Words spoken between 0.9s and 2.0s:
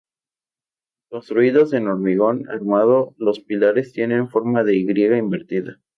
Construidos en